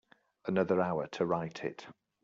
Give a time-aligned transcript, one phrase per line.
[0.47, 1.85] Another hour to write it.